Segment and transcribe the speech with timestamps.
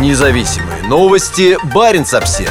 [0.00, 1.56] Независимые новости.
[1.72, 2.50] Барин обсерва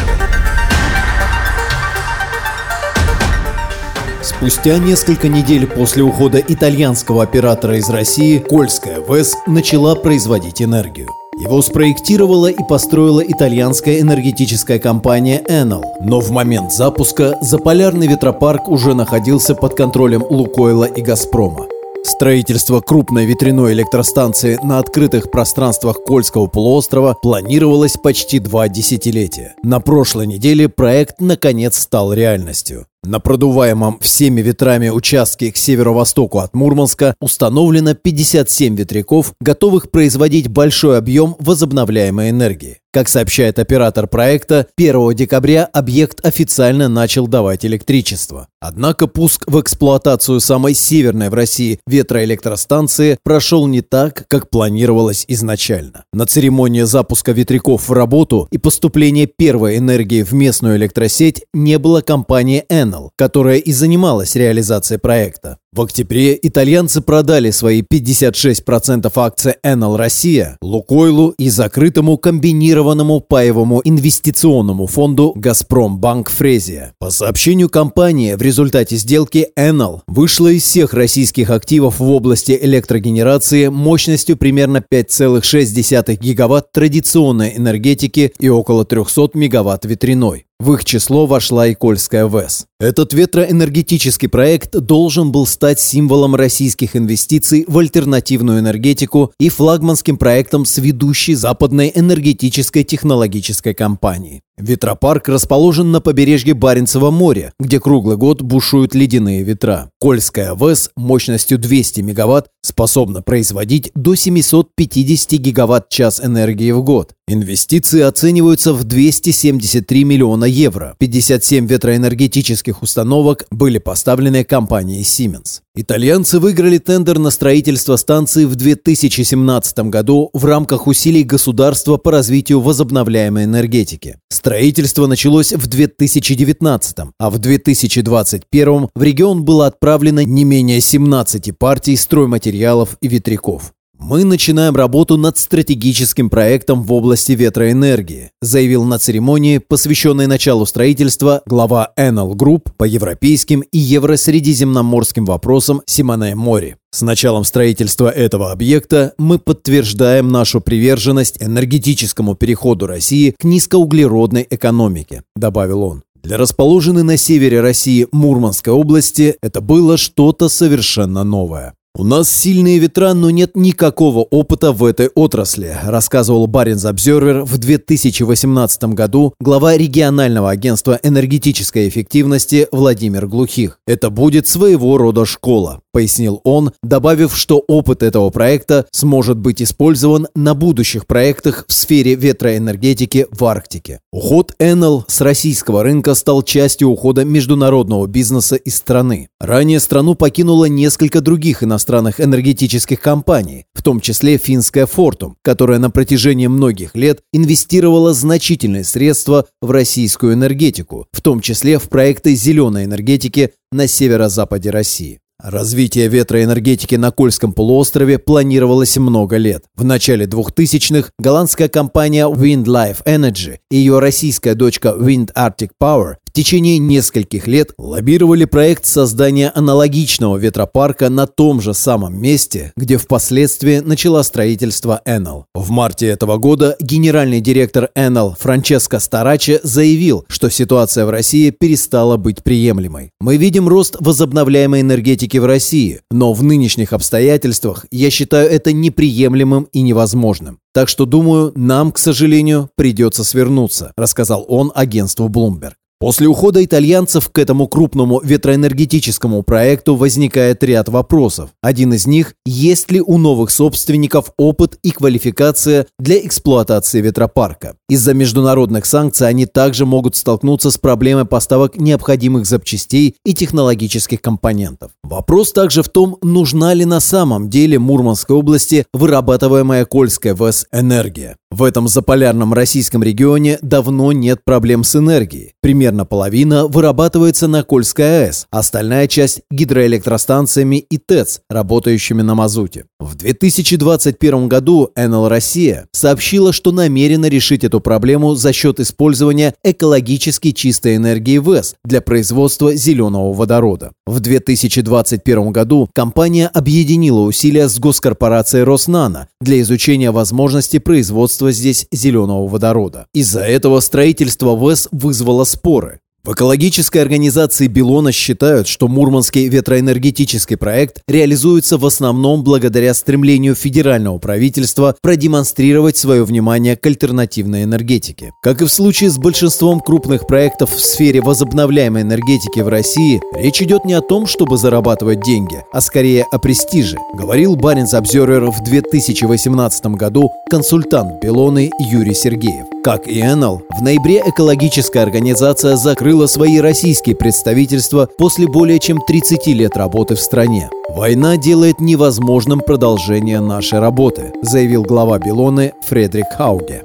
[4.21, 11.09] Спустя несколько недель после ухода итальянского оператора из России, Кольская ВЭС начала производить энергию.
[11.37, 18.93] Его спроектировала и построила итальянская энергетическая компания Enel, но в момент запуска заполярный ветропарк уже
[18.93, 21.65] находился под контролем Лукойла и Газпрома.
[22.05, 29.55] Строительство крупной ветряной электростанции на открытых пространствах Кольского полуострова планировалось почти два десятилетия.
[29.63, 32.87] На прошлой неделе проект наконец стал реальностью.
[33.03, 40.97] На продуваемом всеми ветрами участке к северо-востоку от Мурманска установлено 57 ветряков, готовых производить большой
[40.97, 42.79] объем возобновляемой энергии.
[42.93, 48.49] Как сообщает оператор проекта, 1 декабря объект официально начал давать электричество.
[48.59, 56.05] Однако пуск в эксплуатацию самой северной в России ветроэлектростанции прошел не так, как планировалось изначально.
[56.13, 62.01] На церемонии запуска ветряков в работу и поступления первой энергии в местную электросеть не было
[62.01, 65.57] компании Enel, которая и занималась реализацией проекта.
[65.75, 74.85] В октябре итальянцы продали свои 56% акций Enel Россия Лукойлу и закрытому комбинированному паевому инвестиционному
[74.85, 76.93] фонду «Газпром Банк Фрезия».
[76.99, 83.69] По сообщению компании, в результате сделки Enel вышла из всех российских активов в области электрогенерации
[83.69, 90.45] мощностью примерно 5,6 гигаватт традиционной энергетики и около 300 мегаватт ветряной.
[90.63, 92.67] В их число вошла и Кольская ВЭС.
[92.79, 100.63] Этот ветроэнергетический проект должен был стать символом российских инвестиций в альтернативную энергетику и флагманским проектом
[100.63, 104.41] с ведущей западной энергетической технологической компанией.
[104.57, 109.89] Ветропарк расположен на побережье Баренцева моря, где круглый год бушуют ледяные ветра.
[109.99, 117.15] Кольская ВЭС мощностью 200 мегаватт способна производить до 750 гигаватт-час энергии в год.
[117.27, 120.95] Инвестиции оцениваются в 273 миллиона евро.
[120.99, 125.61] 57 ветроэнергетических установок были поставлены компанией Siemens.
[125.75, 132.61] Итальянцы выиграли тендер на строительство станции в 2017 году в рамках усилий государства по развитию
[132.61, 134.19] возобновляемой энергетики.
[134.29, 141.95] Строительство началось в 2019, а в 2021 в регион было отправлено не менее 17 партий
[141.95, 143.73] стройматериалов и ветряков.
[144.05, 151.41] Мы начинаем работу над стратегическим проектом в области ветроэнергии, заявил на церемонии, посвященной началу строительства,
[151.45, 156.75] глава Enel Group по европейским и евросредиземноморским вопросам Симоне Мори.
[156.91, 165.23] С началом строительства этого объекта мы подтверждаем нашу приверженность энергетическому переходу России к низкоуглеродной экономике,
[165.37, 166.03] добавил он.
[166.21, 171.73] Для расположенной на севере России Мурманской области это было что-то совершенно новое.
[171.95, 177.59] «У нас сильные ветра, но нет никакого опыта в этой отрасли», рассказывал Баринс Обзервер в
[177.59, 183.77] 2018 году глава регионального агентства энергетической эффективности Владимир Глухих.
[183.85, 190.27] «Это будет своего рода школа», пояснил он, добавив, что опыт этого проекта сможет быть использован
[190.33, 193.99] на будущих проектах в сфере ветроэнергетики в Арктике.
[194.11, 199.29] Уход Enel с российского рынка стал частью ухода международного бизнеса из страны.
[199.39, 205.79] Ранее страну покинуло несколько других иностранных иностранных энергетических компаний, в том числе финская Fortum, которая
[205.79, 212.35] на протяжении многих лет инвестировала значительные средства в российскую энергетику, в том числе в проекты
[212.35, 215.19] зеленой энергетики на северо-западе России.
[215.41, 219.63] Развитие ветроэнергетики на Кольском полуострове планировалось много лет.
[219.75, 226.15] В начале 2000-х голландская компания Wind Life Energy и ее российская дочка Wind Arctic Power
[226.33, 233.79] течение нескольких лет лоббировали проект создания аналогичного ветропарка на том же самом месте, где впоследствии
[233.79, 235.43] начала строительство Enel.
[235.53, 242.17] В марте этого года генеральный директор Enel Франческо Стараче заявил, что ситуация в России перестала
[242.17, 243.11] быть приемлемой.
[243.21, 249.67] Мы видим рост возобновляемой энергетики в России, но в нынешних обстоятельствах я считаю это неприемлемым
[249.71, 250.59] и невозможным.
[250.73, 255.73] Так что, думаю, нам, к сожалению, придется свернуться, рассказал он агентству Bloomberg.
[256.03, 261.51] После ухода итальянцев к этому крупному ветроэнергетическому проекту возникает ряд вопросов.
[261.61, 267.77] Один из них– есть ли у новых собственников опыт и квалификация для эксплуатации ветропарка?
[267.87, 274.91] Из-за международных санкций они также могут столкнуться с проблемой поставок необходимых запчастей и технологических компонентов.
[275.03, 281.37] Вопрос также в том, нужна ли на самом деле Мурманской области вырабатываемая Кольская ВЭС энергия.
[281.53, 285.53] В этом заполярном российском регионе давно нет проблем с энергией.
[285.61, 292.85] Примерно Примерно половина вырабатывается на Кольской АЭС, остальная часть– гидроэлектростанциями и ТЭЦ, работающими на мазуте.
[292.99, 300.51] В 2021 году НЛ «Россия» сообщила, что намерена решить эту проблему за счет использования экологически
[300.51, 303.91] чистой энергии ВЭС для производства зеленого водорода.
[304.07, 312.47] В 2021 году компания объединила усилия с госкорпорацией «Роснано» для изучения возможности производства здесь зеленого
[312.47, 313.05] водорода.
[313.13, 315.82] Из-за этого строительство ВЭС вызвало споры.
[316.25, 324.19] В экологической организации Белона считают, что Мурманский ветроэнергетический проект реализуется в основном благодаря стремлению федерального
[324.19, 328.31] правительства продемонстрировать свое внимание к альтернативной энергетике.
[328.41, 333.61] Как и в случае с большинством крупных проектов в сфере возобновляемой энергетики в России, речь
[333.61, 338.63] идет не о том, чтобы зарабатывать деньги, а скорее о престиже, говорил Баринс Обзервер в
[338.63, 342.67] 2018 году консультант Белоны Юрий Сергеев.
[342.83, 349.47] Как и Энел, в ноябре экологическая организация закрыла свои российские представительства после более чем 30
[349.47, 350.69] лет работы в стране.
[350.89, 356.83] «Война делает невозможным продолжение нашей работы», заявил глава Белоны Фредерик Хауге.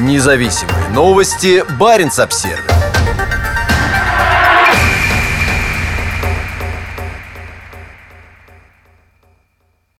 [0.00, 1.64] Независимые новости.
[1.78, 2.75] Барин обсервис